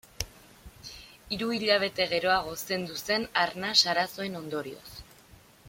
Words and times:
Hiru 1.35 1.49
hilabete 1.57 2.07
geroago 2.13 2.55
zendu 2.69 2.97
zen 3.11 3.29
arnas 3.43 3.77
arazoen 3.93 4.41
ondorioz. 4.41 4.93